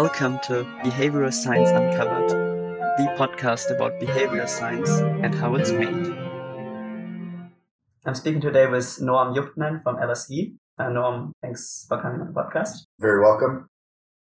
[0.00, 6.12] Welcome to Behavioral Science Uncovered, the podcast about behavioral science and how it's made.
[8.04, 10.54] I'm speaking today with Noam Yuchtman from LSE.
[10.78, 12.84] Uh, Noam, thanks for coming on the podcast.
[13.00, 13.68] Very welcome.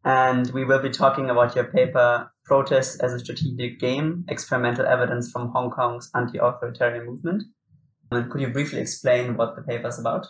[0.06, 5.30] And we will be talking about your paper, Protest as a Strategic Game, Experimental Evidence
[5.30, 7.44] from Hong Kong's Anti-Authoritarian Movement.
[8.12, 10.26] And could you briefly explain what the paper is about?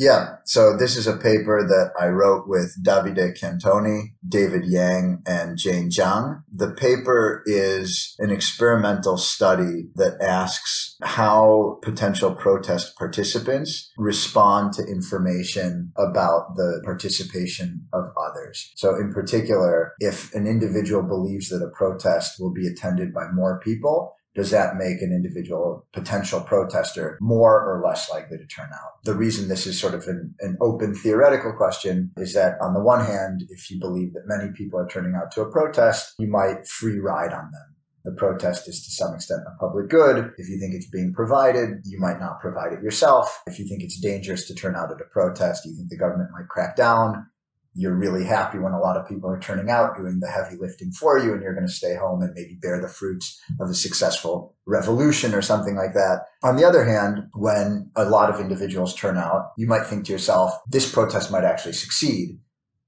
[0.00, 0.36] Yeah.
[0.46, 5.90] So this is a paper that I wrote with Davide Cantoni, David Yang, and Jane
[5.90, 6.42] Zhang.
[6.50, 15.92] The paper is an experimental study that asks how potential protest participants respond to information
[15.98, 18.72] about the participation of others.
[18.76, 23.60] So in particular, if an individual believes that a protest will be attended by more
[23.62, 29.02] people, does that make an individual potential protester more or less likely to turn out?
[29.04, 32.80] The reason this is sort of an, an, open theoretical question is that on the
[32.80, 36.28] one hand, if you believe that many people are turning out to a protest, you
[36.28, 37.74] might free ride on them.
[38.04, 40.32] The protest is to some extent a public good.
[40.38, 43.42] If you think it's being provided, you might not provide it yourself.
[43.46, 46.30] If you think it's dangerous to turn out at a protest, you think the government
[46.32, 47.26] might crack down
[47.74, 50.90] you're really happy when a lot of people are turning out doing the heavy lifting
[50.90, 53.74] for you and you're going to stay home and maybe bear the fruits of a
[53.74, 56.22] successful revolution or something like that.
[56.42, 60.12] On the other hand, when a lot of individuals turn out, you might think to
[60.12, 62.38] yourself, this protest might actually succeed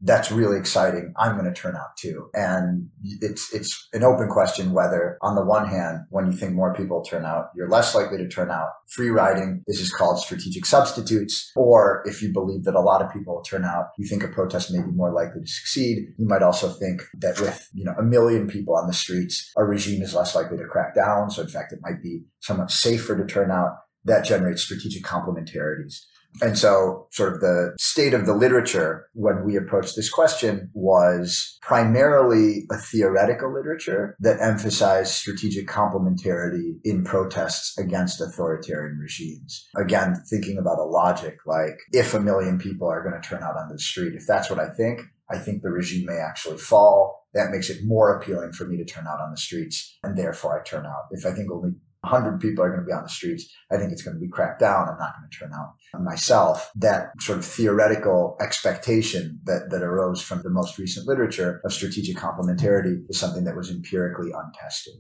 [0.05, 1.15] that's really exciting.
[1.17, 2.29] I'm going to turn out too.
[2.35, 2.89] And
[3.21, 7.03] it's, it's an open question whether on the one hand, when you think more people
[7.03, 8.69] turn out, you're less likely to turn out.
[8.89, 11.53] Free riding, this is called strategic substitutes.
[11.55, 14.73] Or if you believe that a lot of people turn out, you think a protest
[14.73, 15.99] may be more likely to succeed.
[16.19, 19.65] You might also think that with, you know, a million people on the streets, a
[19.65, 21.31] regime is less likely to crack down.
[21.31, 23.77] So in fact, it might be somewhat safer to turn out.
[24.05, 26.01] That generates strategic complementarities.
[26.41, 31.59] And so sort of the state of the literature when we approached this question was
[31.61, 39.69] primarily a theoretical literature that emphasized strategic complementarity in protests against authoritarian regimes.
[39.77, 43.57] Again, thinking about a logic like if a million people are going to turn out
[43.57, 47.27] on the street, if that's what I think, I think the regime may actually fall.
[47.35, 50.61] That makes it more appealing for me to turn out on the streets and therefore
[50.61, 51.09] I turn out.
[51.11, 53.49] If I think only 100 people are going to be on the streets.
[53.71, 54.89] I think it's going to be cracked down.
[54.89, 56.71] I'm not going to turn out myself.
[56.75, 62.17] That sort of theoretical expectation that, that arose from the most recent literature of strategic
[62.17, 64.95] complementarity is something that was empirically untested.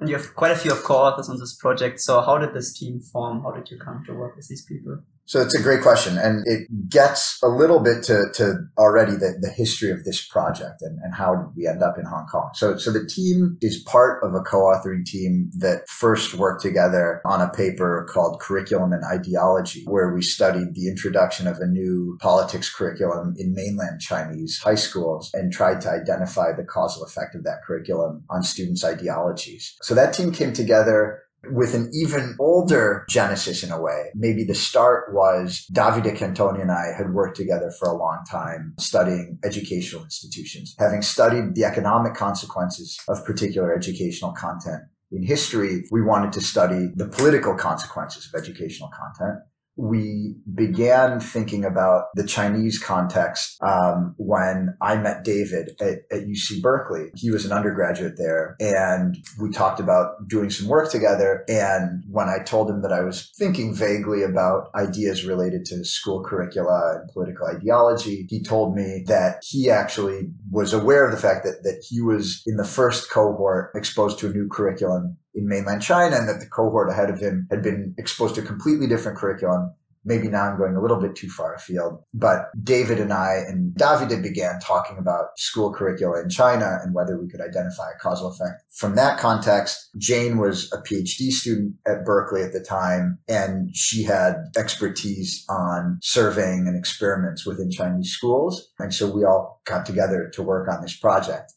[0.00, 2.00] And you have quite a few of co-authors on this project.
[2.00, 3.42] So how did this team form?
[3.44, 4.98] How did you come to work with these people?
[5.26, 6.18] So it's a great question.
[6.18, 10.82] And it gets a little bit to, to already the, the history of this project
[10.82, 12.50] and, and how did we end up in Hong Kong.
[12.54, 17.40] So, so the team is part of a co-authoring team that first worked together on
[17.40, 22.72] a paper called Curriculum and Ideology, where we studied the introduction of a new politics
[22.74, 27.62] curriculum in mainland Chinese high schools and tried to identify the causal effect of that
[27.66, 29.76] curriculum on students' ideologies.
[29.82, 34.10] So that team came together with an even older genesis in a way.
[34.14, 38.74] Maybe the start was Davide Cantoni and I had worked together for a long time
[38.78, 40.74] studying educational institutions.
[40.78, 46.90] Having studied the economic consequences of particular educational content in history, we wanted to study
[46.94, 49.40] the political consequences of educational content
[49.76, 56.60] we began thinking about the Chinese context um, when I met David at, at, UC
[56.60, 57.10] Berkeley.
[57.14, 61.44] He was an undergraduate there, and we talked about doing some work together.
[61.48, 66.22] And when I told him that I was thinking vaguely about ideas related to school
[66.22, 71.44] curricula and political ideology, he told me that he actually was aware of the fact
[71.44, 75.82] that, that he was in the first cohort exposed to a new curriculum in mainland
[75.82, 79.18] China and that the cohort ahead of him had been exposed to a completely different
[79.18, 79.72] curriculum.
[80.04, 83.72] Maybe now I'm going a little bit too far afield, but David and I and
[83.76, 88.28] Davide began talking about school curricula in China and whether we could identify a causal
[88.28, 88.64] effect.
[88.72, 94.02] From that context, Jane was a PhD student at Berkeley at the time, and she
[94.02, 98.72] had expertise on surveying and experiments within Chinese schools.
[98.80, 101.52] And so we all got together to work on this project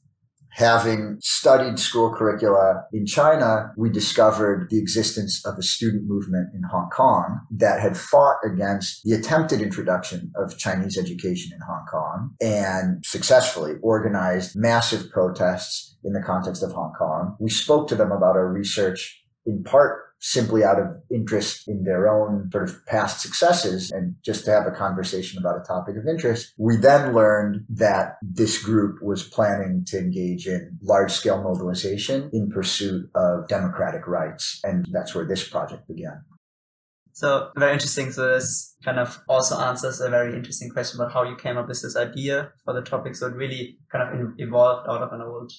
[0.56, 6.62] having studied school curricula in China, we discovered the existence of a student movement in
[6.72, 12.36] Hong Kong that had fought against the attempted introduction of Chinese education in Hong Kong
[12.42, 17.36] and successfully organized massive protests in the context of Hong Kong.
[17.38, 22.08] We spoke to them about our research in part simply out of interest in their
[22.08, 26.08] own sort of past successes and just to have a conversation about a topic of
[26.08, 26.52] interest.
[26.58, 32.50] We then learned that this group was planning to engage in large scale mobilization in
[32.50, 34.60] pursuit of democratic rights.
[34.64, 36.24] And that's where this project began.
[37.14, 38.12] So very interesting.
[38.12, 41.68] So this kind of also answers a very interesting question about how you came up
[41.68, 43.16] with this idea for the topic.
[43.16, 45.52] So it really kind of evolved out of an old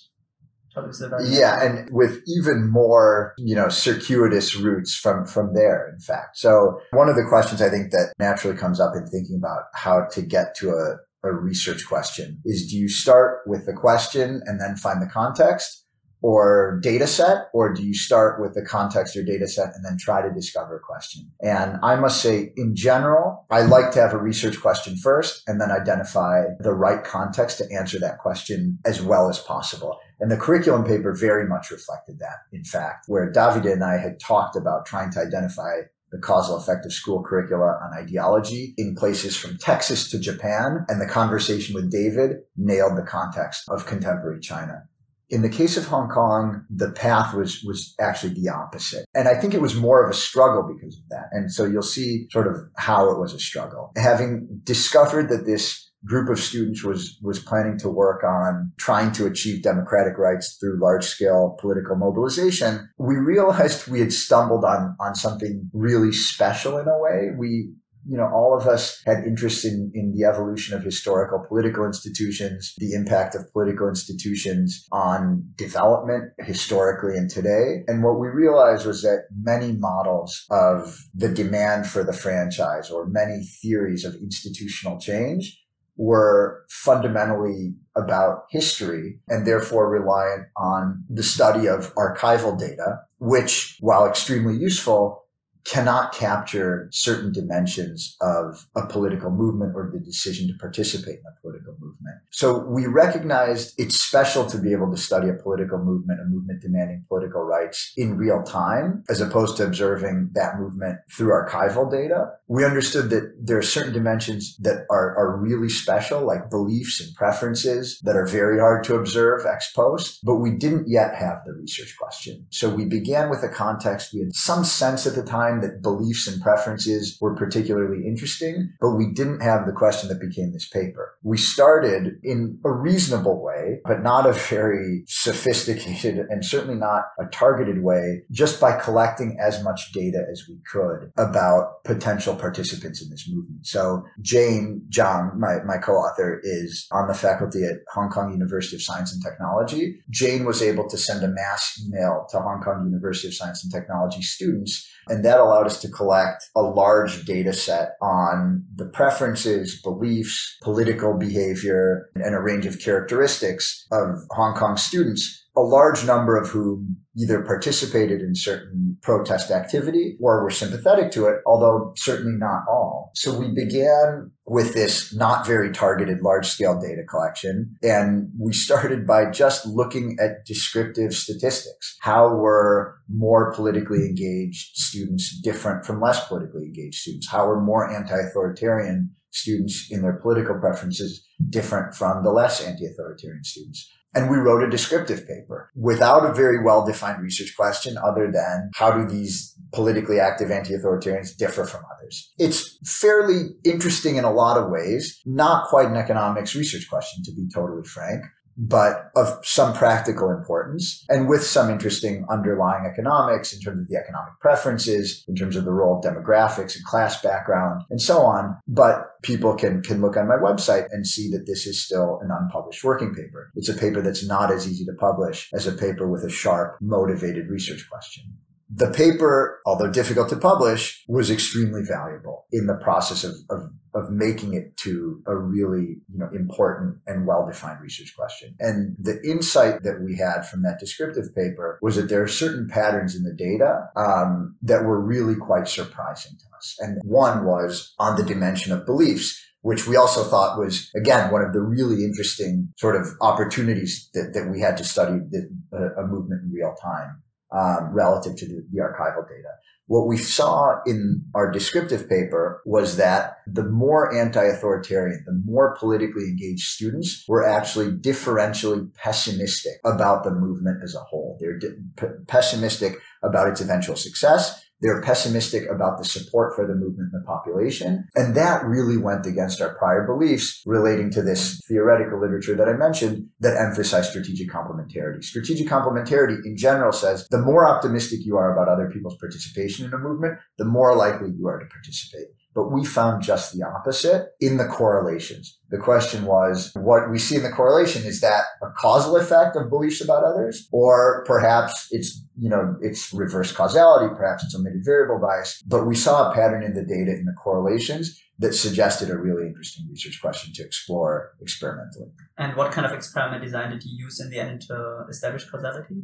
[1.25, 5.90] yeah, and with even more, you know, circuitous routes from from there.
[5.93, 9.37] In fact, so one of the questions I think that naturally comes up in thinking
[9.37, 13.73] about how to get to a a research question is do you start with the
[13.73, 15.86] question and then find the context
[16.26, 19.96] or data set, or do you start with the context or data set and then
[19.96, 21.31] try to discover a question?
[21.40, 25.61] And I must say, in general, I like to have a research question first and
[25.61, 30.00] then identify the right context to answer that question as well as possible.
[30.19, 34.19] And the curriculum paper very much reflected that, in fact, where Davide and I had
[34.19, 39.37] talked about trying to identify the causal effect of school curricula on ideology in places
[39.37, 40.87] from Texas to Japan.
[40.88, 44.88] And the conversation with David nailed the context of contemporary China.
[45.28, 49.06] In the case of Hong Kong, the path was, was actually the opposite.
[49.14, 51.26] And I think it was more of a struggle because of that.
[51.32, 53.93] And so you'll see sort of how it was a struggle.
[53.96, 59.26] Having discovered that this group of students was was planning to work on trying to
[59.26, 65.14] achieve democratic rights through large scale political mobilization we realized we had stumbled on on
[65.14, 67.73] something really special in a way we
[68.08, 72.75] you know, all of us had interest in, in the evolution of historical political institutions,
[72.79, 77.82] the impact of political institutions on development historically and today.
[77.88, 83.06] And what we realized was that many models of the demand for the franchise or
[83.06, 85.61] many theories of institutional change
[85.97, 94.06] were fundamentally about history and therefore reliant on the study of archival data, which, while
[94.06, 95.25] extremely useful,
[95.70, 101.40] cannot capture certain dimensions of a political movement or the decision to participate in a
[101.40, 102.16] political movement.
[102.30, 106.62] So we recognized it's special to be able to study a political movement, a movement
[106.62, 112.26] demanding political rights in real time, as opposed to observing that movement through archival data.
[112.46, 117.14] We understood that there are certain dimensions that are, are really special, like beliefs and
[117.16, 121.52] preferences that are very hard to observe ex post, but we didn't yet have the
[121.52, 122.46] research question.
[122.50, 124.14] So we began with a context.
[124.14, 128.73] We had some sense at the time time that beliefs and preferences were particularly interesting,
[128.81, 131.17] but we didn't have the question that became this paper.
[131.23, 137.26] We started in a reasonable way, but not a very sophisticated and certainly not a
[137.26, 143.11] targeted way, just by collecting as much data as we could about potential participants in
[143.11, 143.67] this movement.
[143.67, 148.82] So Jane Zhang, my, my co-author, is on the faculty at Hong Kong University of
[148.82, 150.00] Science and Technology.
[150.11, 153.73] Jane was able to send a mass email to Hong Kong University of Science and
[153.73, 159.81] Technology students and that allowed us to collect a large data set on the preferences,
[159.82, 166.37] beliefs, political behavior, and a range of characteristics of Hong Kong students a large number
[166.37, 172.37] of whom either participated in certain protest activity or were sympathetic to it, although certainly
[172.37, 173.11] not all.
[173.14, 177.75] So we began with this not very targeted large scale data collection.
[177.82, 181.97] And we started by just looking at descriptive statistics.
[182.00, 187.31] How were more politically engaged students different from less politically engaged students?
[187.31, 193.91] How were more anti-authoritarian students in their political preferences different from the less anti-authoritarian students?
[194.16, 198.70] And we wrote a descriptive paper without a very well defined research question other than
[198.74, 202.32] how do these politically active anti-authoritarians differ from others?
[202.38, 207.32] It's fairly interesting in a lot of ways, not quite an economics research question to
[207.32, 208.24] be totally frank,
[208.56, 213.97] but of some practical importance and with some interesting underlying economics in terms of the
[213.97, 218.57] economic preferences, in terms of the role of demographics and class background and so on.
[218.66, 222.30] But people can, can look on my website and see that this is still an
[222.30, 223.50] unpublished working paper.
[223.54, 226.78] It's a paper that's not as easy to publish as a paper with a sharp,
[226.80, 228.25] motivated research question.
[228.68, 234.11] The paper, although difficult to publish, was extremely valuable in the process of, of, of
[234.11, 238.56] making it to a really you know, important and well-defined research question.
[238.58, 242.68] And the insight that we had from that descriptive paper was that there are certain
[242.68, 246.76] patterns in the data um, that were really quite surprising to us.
[246.80, 251.42] And one was on the dimension of beliefs which we also thought was, again, one
[251.42, 256.04] of the really interesting sort of opportunities that, that we had to study the, a,
[256.04, 257.20] a movement in real time
[257.53, 259.49] um, relative to the, the archival data.
[259.88, 266.25] What we saw in our descriptive paper was that the more anti-authoritarian, the more politically
[266.25, 271.38] engaged students were actually differentially pessimistic about the movement as a whole.
[271.41, 276.75] They're di- p- pessimistic about its eventual success They're pessimistic about the support for the
[276.75, 278.06] movement in the population.
[278.14, 282.75] And that really went against our prior beliefs relating to this theoretical literature that I
[282.75, 285.25] mentioned that emphasize strategic complementarity.
[285.25, 289.95] Strategic complementarity in general says the more optimistic you are about other people's participation in
[289.95, 292.26] a movement, the more likely you are to participate.
[292.56, 295.58] But we found just the opposite in the correlations.
[295.68, 299.68] The question was what we see in the correlation is that a causal effect of
[299.68, 305.20] beliefs about others, or perhaps it's, you know, it's reverse causality, perhaps it's omitted variable
[305.20, 305.62] bias.
[305.66, 309.46] But we saw a pattern in the data in the correlations that suggested a really
[309.46, 312.08] interesting research question to explore experimentally.
[312.38, 316.02] And what kind of experiment design did you use in the end to establish causality?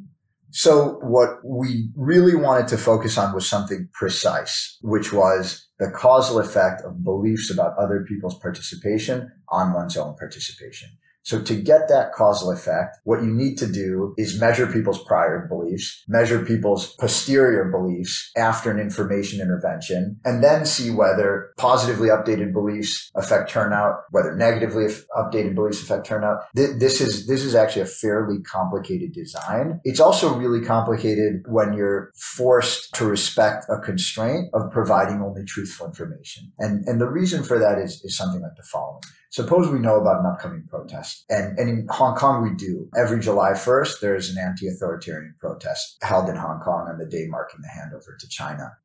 [0.55, 6.39] So what we really wanted to focus on was something precise, which was the causal
[6.39, 10.91] effect of beliefs about other people's participation on one's own participation.
[11.23, 15.47] So to get that causal effect, what you need to do is measure people's prior
[15.49, 22.53] beliefs, measure people's posterior beliefs after an information intervention, and then see whether positively updated
[22.53, 24.87] beliefs affect turnout, whether negatively
[25.17, 26.39] updated beliefs affect turnout.
[26.55, 29.81] This is, this is actually a fairly complicated design.
[29.85, 35.87] It's also really complicated when you're forced to respect a constraint of providing only truthful
[35.87, 36.53] information.
[36.59, 39.03] And, and the reason for that is, is something like the following.
[39.33, 42.91] Suppose we know about an upcoming protest, and, and in Hong Kong we do.
[42.95, 47.63] Every July 1st, there's an anti-authoritarian protest held in Hong Kong on the day marking
[47.63, 48.77] the handover to China.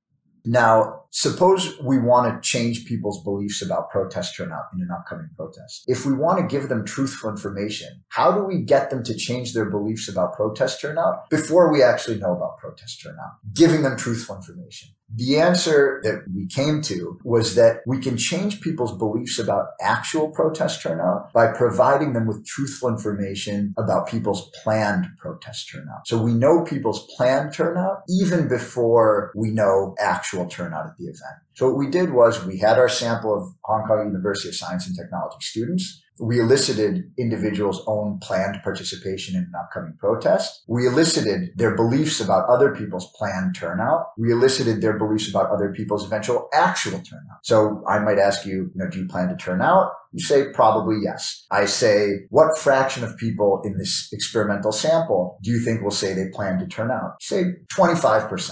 [0.45, 5.83] Now, suppose we want to change people's beliefs about protest turnout in an upcoming protest.
[5.85, 9.51] If we want to give them truthful information, how do we get them to change
[9.51, 13.31] their beliefs about protest turnout before we actually know about protest turnout?
[13.53, 14.87] Giving them truthful information.
[15.15, 20.29] The answer that we came to was that we can change people's beliefs about actual
[20.29, 26.07] protest turnout by providing them with truthful information about people's planned protest turnout.
[26.07, 31.39] So we know people's planned turnout even before we know actual turnout at the event.
[31.57, 34.85] So what we did was we had our sample of Hong Kong University of Science
[34.85, 40.63] and Technology students we elicited individuals' own planned participation in an upcoming protest.
[40.67, 44.07] We elicited their beliefs about other people's planned turnout.
[44.17, 47.43] We elicited their beliefs about other people's eventual actual turnout.
[47.43, 49.91] So I might ask you, you know, do you plan to turn out?
[50.11, 51.45] You say probably yes.
[51.51, 56.13] I say, what fraction of people in this experimental sample do you think will say
[56.13, 57.21] they plan to turn out?
[57.21, 58.51] Say 25%.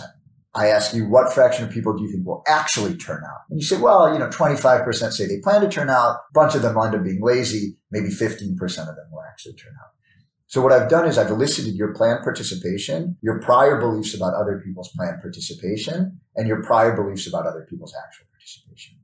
[0.56, 3.42] I ask you, what fraction of people do you think will actually turn out?
[3.50, 6.16] And you say, well, you know, 25% say they plan to turn out.
[6.16, 7.76] A bunch of them wind up being lazy.
[7.92, 9.90] Maybe 15% of them will actually turn out.
[10.48, 14.62] So what I've done is I've elicited your planned participation, your prior beliefs about other
[14.66, 18.95] people's planned participation, and your prior beliefs about other people's actual participation.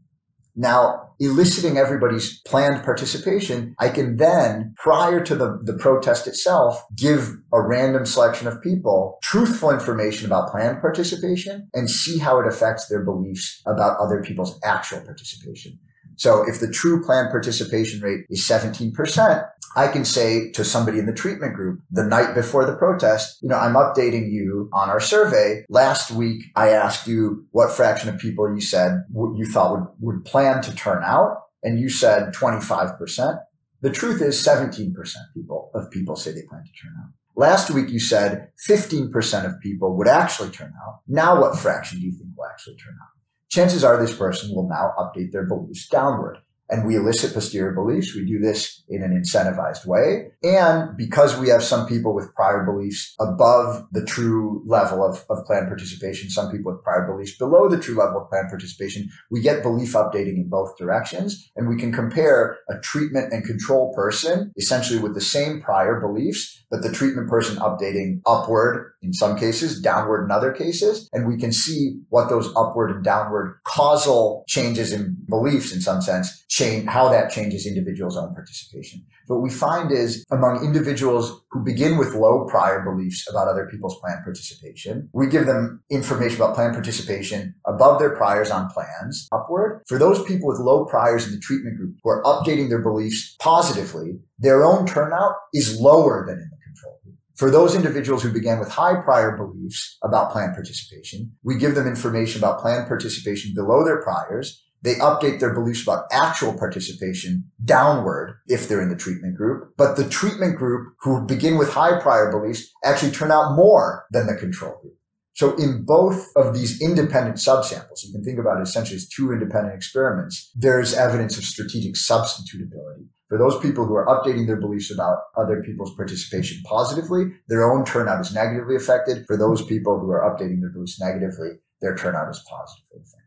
[0.55, 7.37] Now, eliciting everybody's planned participation, I can then, prior to the, the protest itself, give
[7.53, 12.87] a random selection of people truthful information about planned participation and see how it affects
[12.87, 15.79] their beliefs about other people's actual participation.
[16.17, 21.05] So if the true planned participation rate is 17%, I can say to somebody in
[21.05, 24.99] the treatment group the night before the protest, you know, I'm updating you on our
[24.99, 25.65] survey.
[25.69, 30.25] Last week, I asked you what fraction of people you said you thought would, would
[30.25, 31.43] plan to turn out.
[31.63, 33.39] And you said 25%.
[33.81, 34.93] The truth is 17%
[35.33, 37.11] people of people say they plan to turn out.
[37.35, 40.99] Last week you said 15% of people would actually turn out.
[41.07, 43.07] Now what fraction do you think will actually turn out?
[43.49, 46.39] Chances are this person will now update their beliefs downward
[46.71, 48.15] and we elicit posterior beliefs.
[48.15, 50.31] We do this in an incentivized way.
[50.41, 55.45] And because we have some people with prior beliefs above the true level of, of
[55.45, 59.41] planned participation, some people with prior beliefs below the true level of planned participation, we
[59.41, 61.51] get belief updating in both directions.
[61.57, 66.61] And we can compare a treatment and control person essentially with the same prior beliefs
[66.71, 71.09] but the treatment person updating upward in some cases, downward in other cases.
[71.11, 76.01] And we can see what those upward and downward causal changes in beliefs in some
[76.01, 79.03] sense change, how that changes individuals' own participation.
[79.25, 83.67] So what we find is among individuals who begin with low prior beliefs about other
[83.71, 89.27] people's planned participation, we give them information about planned participation above their priors on plans
[89.31, 89.81] upward.
[89.87, 93.35] For those people with low priors in the treatment group who are updating their beliefs
[93.39, 97.15] positively, their own turnout is lower than in the control group.
[97.41, 101.87] for those individuals who began with high prior beliefs about planned participation, we give them
[101.87, 104.63] information about planned participation below their priors.
[104.83, 109.73] They update their beliefs about actual participation downward if they're in the treatment group.
[109.77, 114.27] But the treatment group who begin with high prior beliefs actually turn out more than
[114.27, 114.95] the control group.
[115.33, 119.31] So in both of these independent subsamples, you can think about it essentially as two
[119.31, 123.07] independent experiments, there's evidence of strategic substitutability.
[123.29, 127.85] For those people who are updating their beliefs about other people's participation positively, their own
[127.85, 129.25] turnout is negatively affected.
[129.25, 133.05] For those people who are updating their beliefs negatively, their turnout is positive for the
[133.05, 133.20] thing.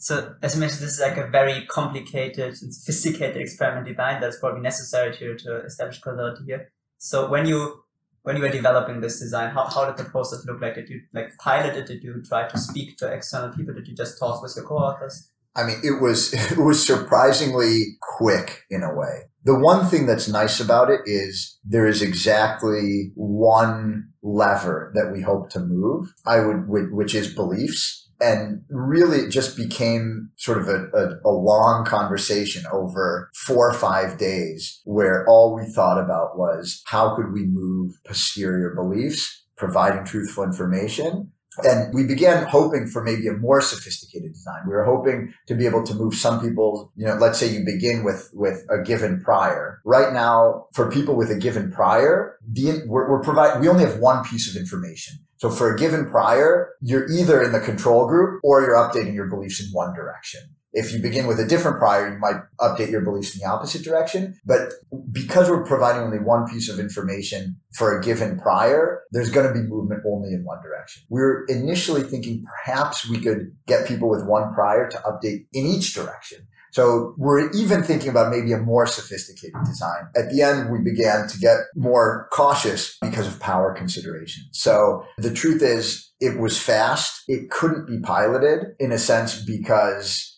[0.00, 4.38] So as you mentioned, this is like a very complicated and sophisticated experiment design that's
[4.38, 6.72] probably necessary to, to establish causality here.
[6.96, 7.84] So when you
[8.22, 10.74] when you were developing this design, how, how did the process look like?
[10.74, 11.86] Did you like pilot it?
[11.86, 13.74] Did you try to speak to external people?
[13.74, 15.30] Did you just talk with your co-authors?
[15.54, 19.28] I mean, it was it was surprisingly quick in a way.
[19.44, 25.20] The one thing that's nice about it is there is exactly one lever that we
[25.20, 26.14] hope to move.
[26.26, 28.09] I would, which is beliefs.
[28.20, 33.74] And really it just became sort of a, a, a, long conversation over four or
[33.74, 40.04] five days where all we thought about was how could we move posterior beliefs, providing
[40.04, 41.32] truthful information
[41.64, 44.62] and we began hoping for maybe a more sophisticated design.
[44.66, 47.64] We were hoping to be able to move some people, you know, let's say you
[47.64, 49.80] begin with, with a given prior.
[49.84, 53.98] Right now, for people with a given prior, the, we're, we're providing, we only have
[53.98, 55.18] one piece of information.
[55.40, 59.24] So for a given prior, you're either in the control group or you're updating your
[59.24, 60.42] beliefs in one direction.
[60.72, 63.82] If you begin with a different prior, you might update your beliefs in the opposite
[63.82, 64.38] direction.
[64.44, 64.72] But
[65.10, 69.52] because we're providing only one piece of information for a given prior, there's going to
[69.52, 71.02] be movement only in one direction.
[71.08, 75.66] We are initially thinking perhaps we could get people with one prior to update in
[75.66, 76.46] each direction.
[76.72, 80.08] So we're even thinking about maybe a more sophisticated design.
[80.16, 84.48] At the end, we began to get more cautious because of power considerations.
[84.52, 87.24] So the truth is it was fast.
[87.26, 90.29] It couldn't be piloted in a sense because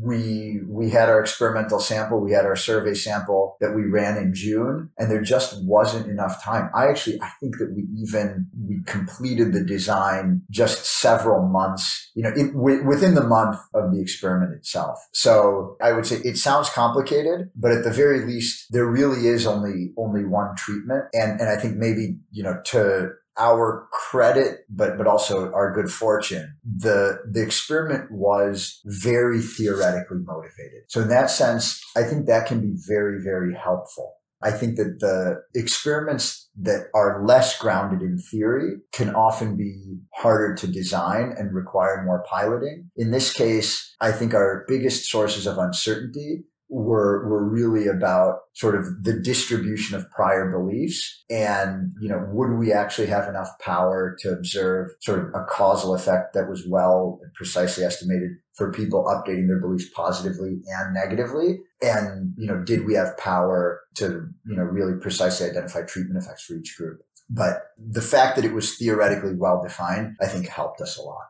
[0.00, 4.32] we we had our experimental sample, we had our survey sample that we ran in
[4.32, 6.70] June, and there just wasn't enough time.
[6.74, 12.22] I actually I think that we even we completed the design just several months, you
[12.22, 14.98] know, it, w- within the month of the experiment itself.
[15.12, 19.46] So I would say it sounds complicated, but at the very least, there really is
[19.46, 24.98] only only one treatment, and and I think maybe you know to our credit, but
[24.98, 26.56] but also our good fortune.
[26.64, 30.84] The the experiment was very theoretically motivated.
[30.88, 34.14] So in that sense, I think that can be very very helpful.
[34.40, 40.54] I think that the experiments that are less grounded in theory can often be harder
[40.54, 42.90] to design and require more piloting.
[42.96, 48.74] In this case, I think our biggest sources of uncertainty were were really about sort
[48.74, 54.16] of the distribution of prior beliefs and you know would we actually have enough power
[54.20, 59.04] to observe sort of a causal effect that was well and precisely estimated for people
[59.04, 61.58] updating their beliefs positively and negatively?
[61.80, 66.44] And you know did we have power to you know really precisely identify treatment effects
[66.44, 67.00] for each group?
[67.30, 71.24] But the fact that it was theoretically well defined i think helped us a lot.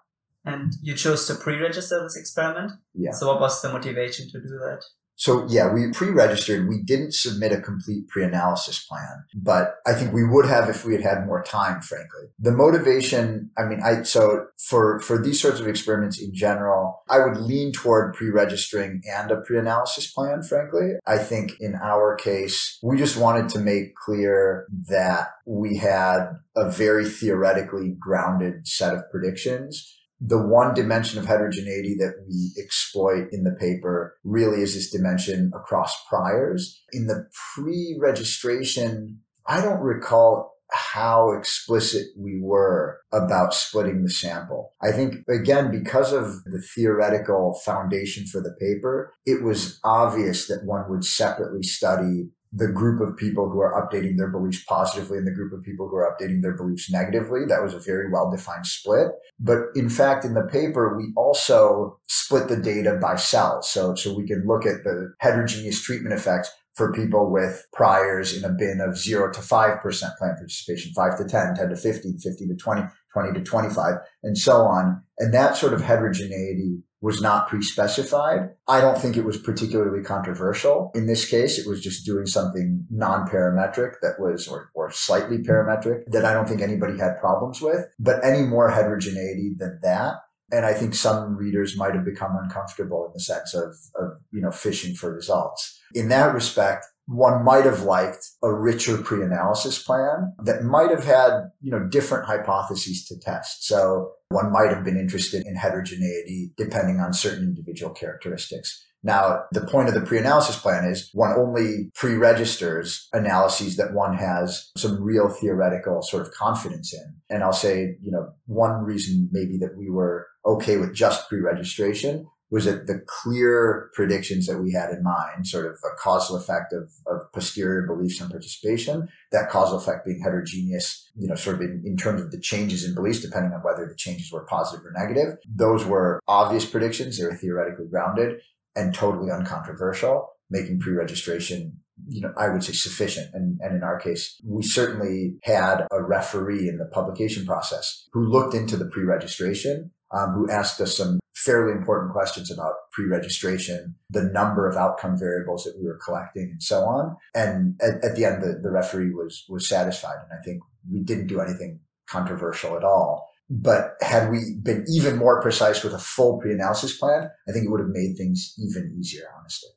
[0.44, 2.72] And you chose to pre-register this experiment?
[2.94, 3.10] Yeah.
[3.12, 4.82] So what was the motivation to do that
[5.18, 6.68] so yeah, we pre-registered.
[6.68, 10.92] We didn't submit a complete pre-analysis plan, but I think we would have if we
[10.92, 12.28] had had more time, frankly.
[12.38, 17.18] The motivation, I mean, I, so for, for these sorts of experiments in general, I
[17.18, 20.92] would lean toward pre-registering and a pre-analysis plan, frankly.
[21.04, 26.70] I think in our case, we just wanted to make clear that we had a
[26.70, 33.44] very theoretically grounded set of predictions the one dimension of heterogeneity that we exploit in
[33.44, 36.82] the paper really is this dimension across priors.
[36.92, 44.74] In the pre-registration, I don't recall how explicit we were about splitting the sample.
[44.82, 50.64] I think, again, because of the theoretical foundation for the paper, it was obvious that
[50.64, 55.26] one would separately study the group of people who are updating their beliefs positively and
[55.26, 57.40] the group of people who are updating their beliefs negatively.
[57.46, 59.08] That was a very well defined split.
[59.38, 63.70] But in fact, in the paper, we also split the data by cells.
[63.70, 68.44] So, so we can look at the heterogeneous treatment effects for people with priors in
[68.44, 72.48] a bin of zero to 5% plan participation, five to 10, 10 to 15, 15
[72.48, 72.82] to 20,
[73.12, 75.02] 20 to 25, and so on.
[75.18, 78.50] And that sort of heterogeneity was not pre-specified.
[78.66, 80.90] I don't think it was particularly controversial.
[80.94, 86.02] In this case, it was just doing something non-parametric that was, or, or slightly parametric
[86.08, 87.86] that I don't think anybody had problems with.
[88.00, 90.14] But any more heterogeneity than that,
[90.50, 94.40] and I think some readers might have become uncomfortable in the sense of, of, you
[94.40, 95.80] know, fishing for results.
[95.94, 101.48] In that respect, one might have liked a richer pre-analysis plan that might have had,
[101.62, 103.66] you know, different hypotheses to test.
[103.66, 108.84] So one might have been interested in heterogeneity depending on certain individual characteristics.
[109.02, 114.70] Now, the point of the pre-analysis plan is one only pre-registers analyses that one has
[114.76, 117.14] some real theoretical sort of confidence in.
[117.30, 122.26] And I'll say, you know, one reason maybe that we were okay with just pre-registration
[122.50, 126.72] was that the clear predictions that we had in mind, sort of a causal effect
[126.72, 131.62] of, of posterior beliefs and participation, that causal effect being heterogeneous, you know, sort of
[131.62, 134.84] in, in terms of the changes in beliefs, depending on whether the changes were positive
[134.84, 135.36] or negative.
[135.46, 137.18] Those were obvious predictions.
[137.18, 138.40] They were theoretically grounded
[138.74, 143.34] and totally uncontroversial, making pre-registration you know, I would say sufficient.
[143.34, 148.28] And, and in our case, we certainly had a referee in the publication process who
[148.28, 154.24] looked into the pre-registration, um, who asked us some fairly important questions about pre-registration, the
[154.24, 157.16] number of outcome variables that we were collecting and so on.
[157.34, 160.16] And at, at the end, the, the referee was, was satisfied.
[160.24, 163.30] And I think we didn't do anything controversial at all.
[163.50, 167.70] But had we been even more precise with a full pre-analysis plan, I think it
[167.70, 169.70] would have made things even easier, honestly.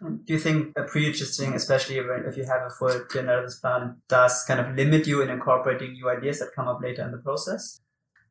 [0.00, 4.60] Do you think a pre-registering, especially if you have a full pre-analysis plan, does kind
[4.60, 7.80] of limit you in incorporating new ideas that come up later in the process?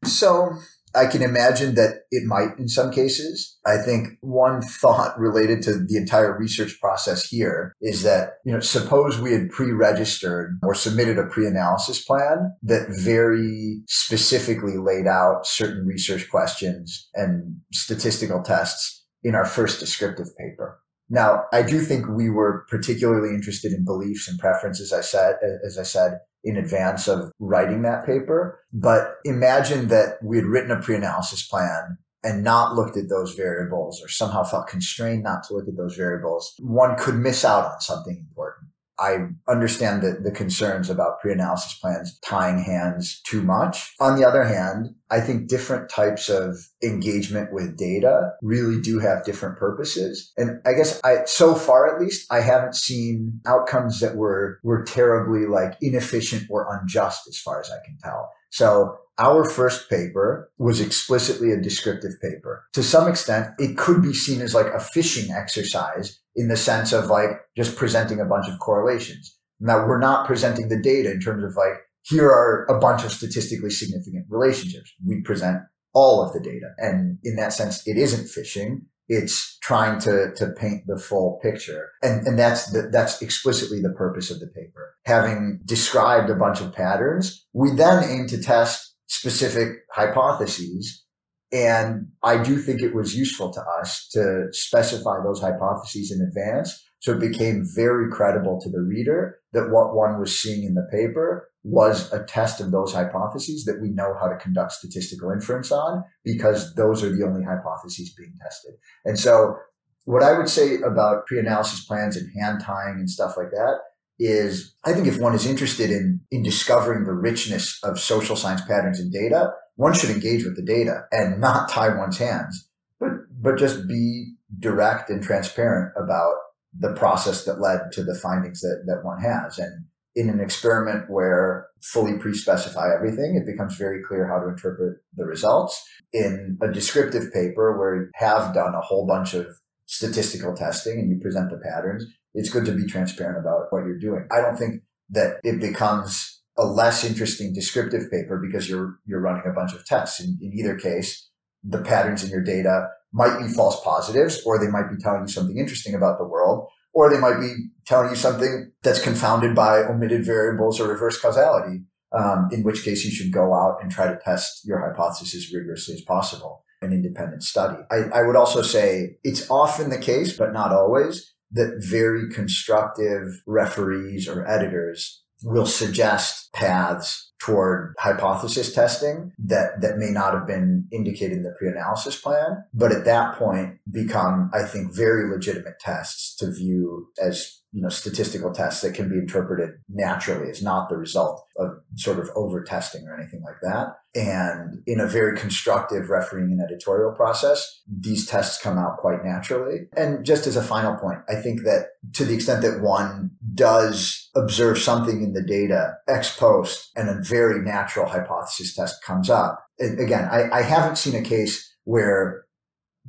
[0.04, 0.54] So
[0.94, 3.58] I can imagine that it might in some cases.
[3.66, 8.60] I think one thought related to the entire research process here is that, you know,
[8.60, 15.86] suppose we had pre-registered or submitted a pre-analysis plan that very specifically laid out certain
[15.86, 20.80] research questions and statistical tests in our first descriptive paper.
[21.12, 24.94] Now, I do think we were particularly interested in beliefs and preferences.
[24.94, 28.64] I said, as I said, in advance of writing that paper.
[28.72, 34.02] But imagine that we had written a pre-analysis plan and not looked at those variables
[34.02, 36.54] or somehow felt constrained not to look at those variables.
[36.60, 38.71] One could miss out on something important.
[39.02, 39.18] I
[39.50, 43.94] understand the, the concerns about pre-analysis plans tying hands too much.
[44.00, 49.26] On the other hand, I think different types of engagement with data really do have
[49.26, 50.32] different purposes.
[50.38, 54.84] And I guess I, so far at least, I haven't seen outcomes that were, were
[54.84, 58.30] terribly like inefficient or unjust as far as I can tell.
[58.52, 62.66] So our first paper was explicitly a descriptive paper.
[62.74, 66.92] To some extent, it could be seen as like a fishing exercise in the sense
[66.92, 69.38] of like just presenting a bunch of correlations.
[69.60, 73.12] Now we're not presenting the data in terms of like, here are a bunch of
[73.12, 74.92] statistically significant relationships.
[75.06, 75.60] We present
[75.94, 76.72] all of the data.
[76.80, 78.88] And in that sense, it isn't fishing.
[79.08, 81.92] It's trying to, to paint the full picture.
[82.02, 84.96] And, and that's the, that's explicitly the purpose of the paper.
[85.06, 91.04] Having described a bunch of patterns, we then aim to test specific hypotheses
[91.52, 96.82] and I do think it was useful to us to specify those hypotheses in advance.
[97.00, 100.88] So it became very credible to the reader that what one was seeing in the
[100.92, 105.72] paper was a test of those hypotheses that we know how to conduct statistical inference
[105.72, 108.76] on because those are the only hypotheses being tested.
[109.04, 109.58] And so
[110.06, 113.80] what I would say about pre-analysis plans and hand tying and stuff like that
[114.22, 118.62] is I think if one is interested in, in discovering the richness of social science
[118.62, 123.10] patterns in data, one should engage with the data and not tie one's hands, but,
[123.42, 126.36] but just be direct and transparent about
[126.78, 129.58] the process that led to the findings that, that one has.
[129.58, 135.00] And in an experiment where fully pre-specify everything, it becomes very clear how to interpret
[135.16, 135.84] the results.
[136.14, 139.48] In a descriptive paper where you have done a whole bunch of
[139.86, 144.00] statistical testing and you present the patterns, it's good to be transparent about what you're
[144.00, 144.28] doing.
[144.32, 149.44] I don't think that it becomes a less interesting descriptive paper because you're you're running
[149.46, 150.20] a bunch of tests.
[150.20, 151.30] In, in either case,
[151.64, 155.28] the patterns in your data might be false positives, or they might be telling you
[155.28, 157.54] something interesting about the world, or they might be
[157.86, 161.84] telling you something that's confounded by omitted variables or reverse causality.
[162.14, 165.54] Um, in which case, you should go out and try to test your hypothesis as
[165.54, 166.66] rigorously as possible.
[166.82, 167.78] An independent study.
[167.90, 173.42] I, I would also say it's often the case, but not always, that very constructive
[173.46, 180.88] referees or editors will suggest paths toward hypothesis testing that, that may not have been
[180.92, 186.36] indicated in the pre-analysis plan, but at that point become, I think, very legitimate tests
[186.38, 190.98] to view as you know, statistical tests that can be interpreted naturally as not the
[190.98, 193.96] result of sort of over testing or anything like that.
[194.14, 199.88] And in a very constructive refereeing and editorial process, these tests come out quite naturally.
[199.96, 204.30] And just as a final point, I think that to the extent that one does
[204.36, 210.28] observe something in the data ex post and very natural hypothesis test comes up, again,
[210.30, 212.44] I, I haven't seen a case where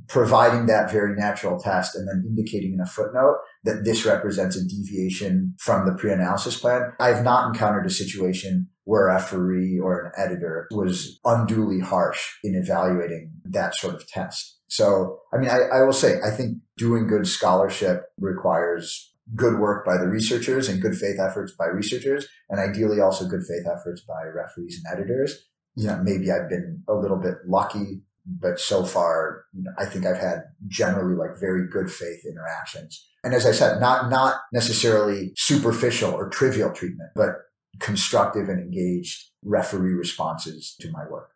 [0.09, 4.65] providing that very natural test and then indicating in a footnote that this represents a
[4.65, 6.93] deviation from the pre-analysis plan.
[6.99, 12.21] I have not encountered a situation where a referee or an editor was unduly harsh
[12.43, 14.61] in evaluating that sort of test.
[14.69, 19.85] So, I mean, I, I will say, I think doing good scholarship requires good work
[19.85, 24.03] by the researchers and good faith efforts by researchers, and ideally also good faith efforts
[24.03, 25.49] by referees and editors.
[25.75, 29.45] You know, maybe I've been a little bit lucky but so far,
[29.79, 33.05] I think I've had generally like very good faith interactions.
[33.25, 37.31] And as I said, not, not necessarily superficial or trivial treatment, but
[37.81, 41.31] constructive and engaged referee responses to my work.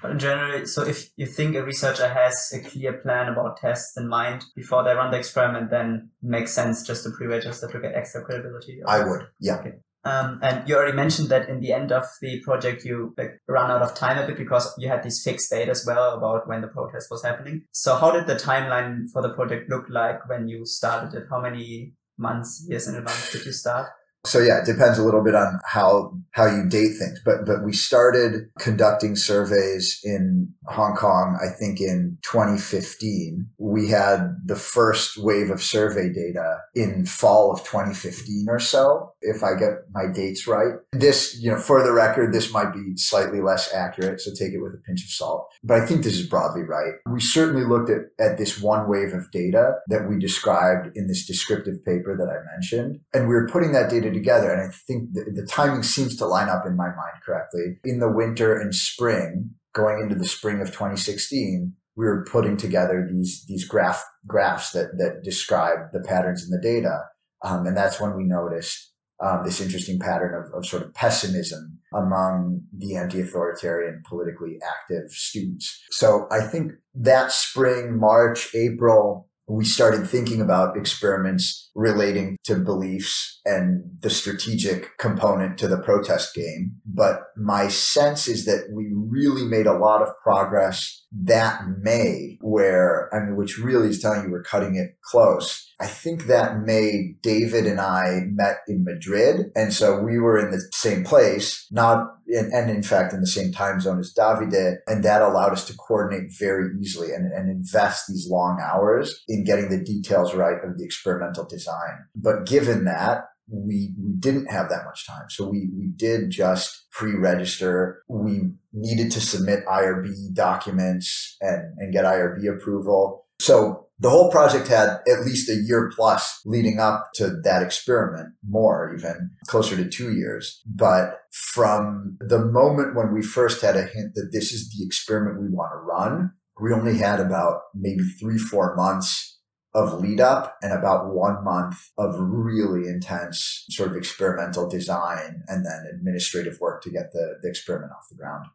[0.00, 3.96] But in general, so if you think a researcher has a clear plan about tests
[3.96, 7.80] in mind before they run the experiment, then it makes sense just to pre-register to
[7.80, 8.80] get extra credibility.
[8.86, 9.58] I would, yeah.
[9.58, 9.72] Okay.
[10.04, 13.70] Um, and you already mentioned that in the end of the project, you like, ran
[13.70, 16.60] out of time a bit because you had this fixed date as well about when
[16.60, 17.64] the protest was happening.
[17.72, 21.24] So how did the timeline for the project look like when you started it?
[21.28, 23.88] How many months, years in advance did you start?
[24.28, 27.20] So yeah, it depends a little bit on how how you date things.
[27.24, 33.48] But but we started conducting surveys in Hong Kong, I think in 2015.
[33.58, 39.42] We had the first wave of survey data in fall of 2015 or so, if
[39.42, 40.74] I get my dates right.
[40.92, 44.60] This, you know, for the record, this might be slightly less accurate, so take it
[44.60, 45.48] with a pinch of salt.
[45.62, 46.94] But I think this is broadly right.
[47.10, 51.26] We certainly looked at, at this one wave of data that we described in this
[51.26, 53.00] descriptive paper that I mentioned.
[53.12, 54.52] And we were putting that data together.
[54.52, 57.78] And I think the, the timing seems to line up in my mind correctly.
[57.84, 63.08] In the winter and spring, going into the spring of 2016, we were putting together
[63.10, 67.00] these these graph graphs that that describe the patterns in the data,
[67.44, 68.92] um, and that's when we noticed
[69.24, 75.82] um, this interesting pattern of, of sort of pessimism among the anti-authoritarian politically active students.
[75.90, 83.40] So I think that spring, March, April, we started thinking about experiments relating to beliefs
[83.46, 86.76] and the strategic component to the protest game.
[86.84, 93.12] But my sense is that we really made a lot of progress that May, where,
[93.14, 95.72] I mean, which really is telling you we're cutting it close.
[95.80, 99.50] I think that May, David and I met in Madrid.
[99.54, 103.26] And so we were in the same place, not, in, and in fact, in the
[103.26, 104.78] same time zone as Davide.
[104.86, 109.44] And that allowed us to coordinate very easily and, and invest these long hours in
[109.44, 112.06] getting the details right of the experimental design.
[112.14, 115.26] But given that, we we didn't have that much time.
[115.30, 118.02] So we we did just pre-register.
[118.08, 123.26] We needed to submit IRB documents and, and get IRB approval.
[123.40, 128.28] So the whole project had at least a year plus leading up to that experiment,
[128.48, 130.62] more even closer to two years.
[130.66, 135.40] But from the moment when we first had a hint that this is the experiment
[135.40, 139.37] we want to run, we only had about maybe three, four months
[139.74, 145.64] of lead up and about one month of really intense sort of experimental design and
[145.64, 148.46] then administrative work to get the, the experiment off the ground.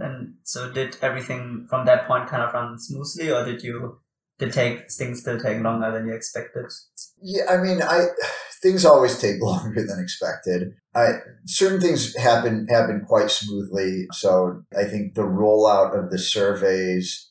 [0.00, 4.00] And so did everything from that point kind of run smoothly or did you
[4.38, 6.64] did take things still take longer than you expected?
[7.22, 8.06] Yeah, I mean I
[8.60, 10.74] things always take longer than expected.
[10.94, 14.06] I, certain things happen happen quite smoothly.
[14.12, 17.30] So I think the rollout of the surveys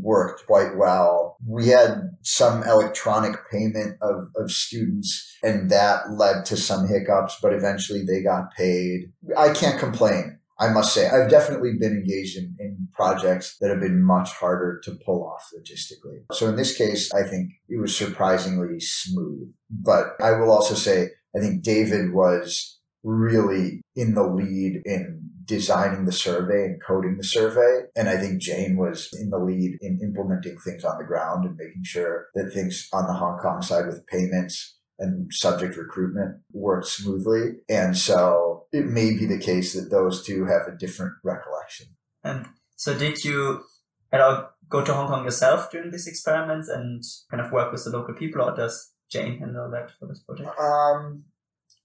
[0.00, 1.36] worked quite well.
[1.46, 7.52] We had some electronic payment of, of students and that led to some hiccups, but
[7.52, 9.12] eventually they got paid.
[9.36, 10.38] I can't complain.
[10.58, 14.80] I must say, I've definitely been engaged in, in projects that have been much harder
[14.84, 16.22] to pull off logistically.
[16.32, 19.52] So in this case, I think it was surprisingly smooth.
[19.70, 26.04] But I will also say, I think David was really in the lead in designing
[26.04, 27.86] the survey and coding the survey.
[27.96, 31.56] And I think Jane was in the lead in implementing things on the ground and
[31.56, 36.86] making sure that things on the Hong Kong side with payments and subject recruitment worked
[36.86, 37.56] smoothly.
[37.68, 41.88] And so it may be the case that those two have a different recollection.
[42.22, 43.64] And so did you
[44.12, 47.84] at all go to Hong Kong yourself during these experiments and kind of work with
[47.84, 50.48] the local people or does Jane handle that for this project?
[50.58, 51.24] Um,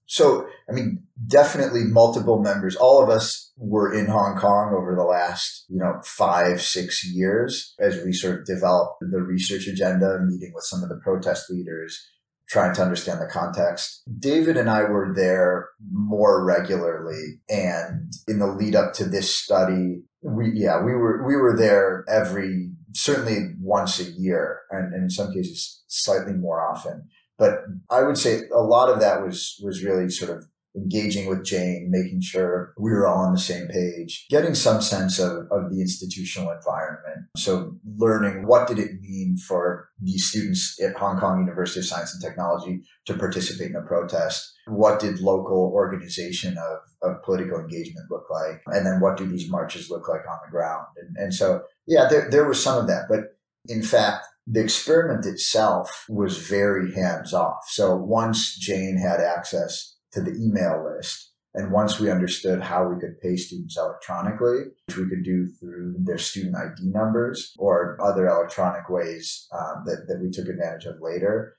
[0.08, 2.74] so, I mean, definitely multiple members.
[2.76, 7.74] All of us were in Hong Kong over the last, you know, five, six years
[7.78, 12.02] as we sort of developed the research agenda, meeting with some of the protest leaders,
[12.48, 14.02] trying to understand the context.
[14.18, 17.42] David and I were there more regularly.
[17.50, 22.06] And in the lead up to this study, we, yeah, we were, we were there
[22.08, 27.10] every, certainly once a year and, and in some cases slightly more often.
[27.38, 30.44] But I would say a lot of that was was really sort of
[30.78, 35.18] engaging with Jane, making sure we were all on the same page, getting some sense
[35.18, 37.26] of, of the institutional environment.
[37.36, 42.14] So learning what did it mean for these students at Hong Kong University of Science
[42.14, 44.52] and Technology to participate in a protest?
[44.66, 46.78] What did local organization of,
[47.10, 48.62] of political engagement look like?
[48.66, 50.86] And then what do these marches look like on the ground?
[50.96, 53.06] And, and so, yeah, there, there was some of that.
[53.08, 57.64] But in fact, the experiment itself was very hands off.
[57.68, 63.00] So once Jane had access to the email list, And once we understood how we
[63.00, 68.28] could pay students electronically, which we could do through their student ID numbers or other
[68.28, 71.56] electronic ways um, that, that we took advantage of later,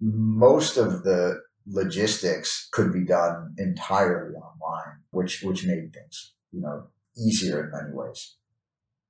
[0.00, 6.88] most of the logistics could be done entirely online, which, which made things, you know,
[7.16, 8.36] easier in many ways.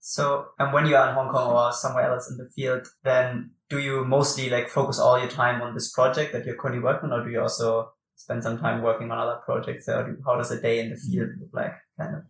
[0.01, 3.51] So, and when you are in Hong Kong or somewhere else in the field, then
[3.69, 7.11] do you mostly like focus all your time on this project that you're currently working
[7.11, 9.89] on, or do you also spend some time working on other projects?
[9.89, 11.13] Or how does a day in the mm-hmm.
[11.13, 12.23] field look like, kind of?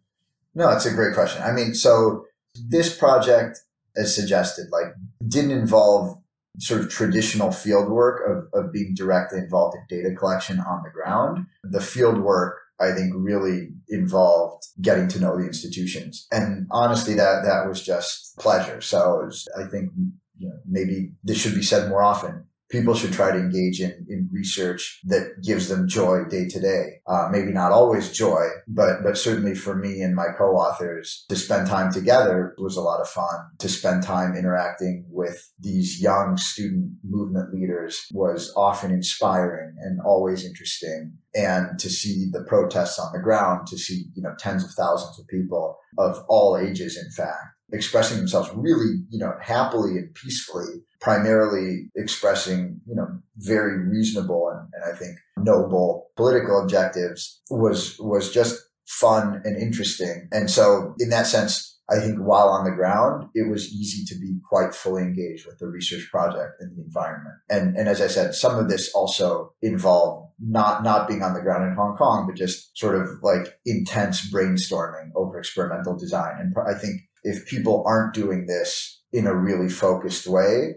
[0.54, 1.42] No, it's a great question.
[1.42, 2.24] I mean, so
[2.68, 3.60] this project,
[3.96, 4.94] as suggested, like
[5.26, 6.18] didn't involve
[6.58, 10.90] sort of traditional field work of, of being directly involved in data collection on the
[10.90, 11.46] ground.
[11.62, 16.26] The field work I think really involved getting to know the institutions.
[16.30, 18.80] And honestly, that, that was just pleasure.
[18.80, 19.90] So was, I think,
[20.38, 24.06] you know, maybe this should be said more often people should try to engage in,
[24.08, 27.00] in research that gives them joy day to day.
[27.06, 31.66] Uh, maybe not always joy, but, but certainly for me and my co-authors to spend
[31.66, 33.24] time together was a lot of fun.
[33.58, 40.44] To spend time interacting with these young student movement leaders was often inspiring and always
[40.44, 41.14] interesting.
[41.34, 45.18] And to see the protests on the ground, to see, you know, tens of thousands
[45.18, 50.82] of people of all ages, in fact, expressing themselves really, you know, happily and peacefully,
[51.00, 58.32] primarily expressing, you know, very reasonable and, and I think noble political objectives was, was
[58.32, 60.28] just fun and interesting.
[60.32, 64.20] And so in that sense, I think while on the ground, it was easy to
[64.20, 67.36] be quite fully engaged with the research project and the environment.
[67.48, 71.40] And, and as I said, some of this also involved not, not being on the
[71.40, 76.34] ground in Hong Kong, but just sort of like intense brainstorming over experimental design.
[76.38, 80.76] And I think if people aren't doing this in a really focused way,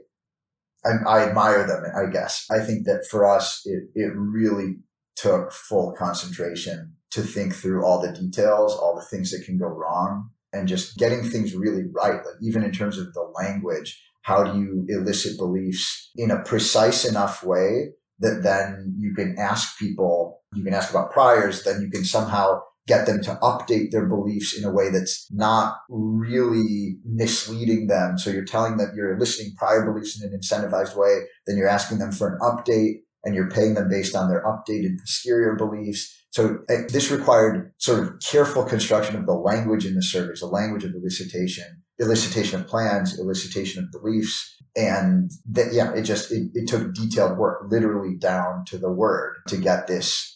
[0.84, 2.46] I, I admire them, I guess.
[2.52, 4.78] I think that for us, it, it really
[5.16, 9.68] took full concentration to think through all the details, all the things that can go
[9.68, 12.16] wrong, and just getting things really right.
[12.16, 17.06] Like even in terms of the language, how do you elicit beliefs in a precise
[17.06, 21.90] enough way that then you can ask people, you can ask about priors, then you
[21.90, 27.88] can somehow get them to update their beliefs in a way that's not really misleading
[27.88, 28.17] them.
[28.17, 32.00] So you're telling them you're eliciting prior beliefs in an incentivized way, then you're asking
[32.00, 36.17] them for an update and you're paying them based on their updated posterior beliefs.
[36.32, 40.48] So uh, this required sort of careful construction of the language in the surveys, the
[40.48, 41.67] language of elicitation,
[42.02, 44.58] elicitation of plans, elicitation of beliefs.
[44.76, 49.36] And that, yeah, it just, it, it took detailed work literally down to the word
[49.50, 50.31] to get this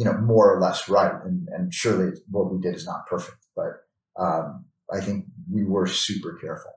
[0.00, 1.12] you know, more or less right.
[1.26, 3.72] And, and surely what we did is not perfect, but
[4.18, 6.72] um, I think we were super careful.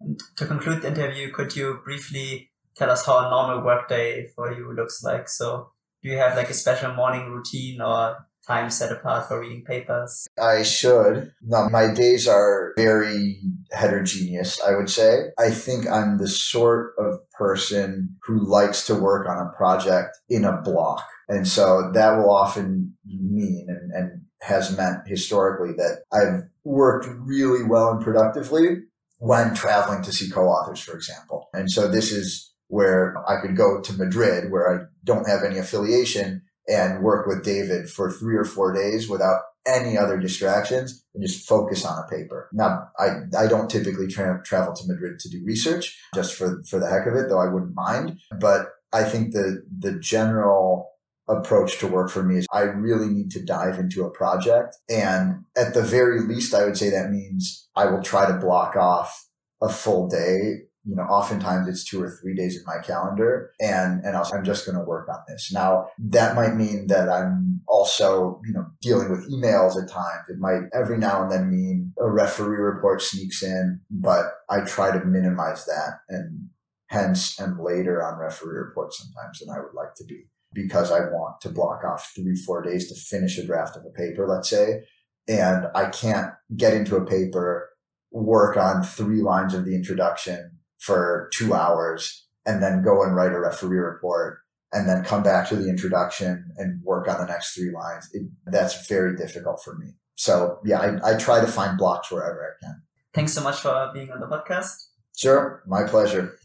[0.00, 4.54] And to conclude the interview, could you briefly tell us how a normal workday for
[4.54, 5.28] you looks like?
[5.28, 5.72] So
[6.02, 10.26] do you have like a special morning routine or time set apart for reading papers?
[10.42, 11.32] I should.
[11.42, 15.24] No, my days are very heterogeneous, I would say.
[15.38, 20.46] I think I'm the sort of person who likes to work on a project in
[20.46, 21.04] a block.
[21.30, 27.62] And so that will often mean and, and has meant historically that I've worked really
[27.62, 28.82] well and productively
[29.18, 31.48] when traveling to see co-authors, for example.
[31.52, 35.58] And so this is where I could go to Madrid where I don't have any
[35.58, 41.22] affiliation and work with David for three or four days without any other distractions and
[41.22, 42.48] just focus on a paper.
[42.52, 46.78] Now, I, I don't typically tra- travel to Madrid to do research just for, for
[46.78, 48.18] the heck of it, though I wouldn't mind.
[48.40, 50.90] But I think the, the general
[51.30, 54.76] approach to work for me is I really need to dive into a project.
[54.88, 58.76] And at the very least, I would say that means I will try to block
[58.76, 59.26] off
[59.62, 60.66] a full day.
[60.84, 64.64] You know, oftentimes it's two or three days in my calendar and, and I'm just
[64.64, 65.50] going to work on this.
[65.52, 70.24] Now that might mean that I'm also, you know, dealing with emails at times.
[70.30, 74.90] It might every now and then mean a referee report sneaks in, but I try
[74.90, 76.48] to minimize that and
[76.86, 81.00] hence am later on referee reports sometimes than I would like to be because I
[81.00, 84.50] want to block off three, four days to finish a draft of a paper, let's
[84.50, 84.82] say.
[85.28, 87.68] And I can't get into a paper,
[88.10, 93.32] work on three lines of the introduction for two hours and then go and write
[93.32, 94.38] a referee report
[94.72, 98.08] and then come back to the introduction and work on the next three lines.
[98.12, 99.88] It, that's very difficult for me.
[100.14, 102.82] So yeah, I, I try to find blocks wherever I can.
[103.14, 104.86] Thanks so much for being on the podcast.
[105.16, 105.62] Sure.
[105.66, 106.38] My pleasure.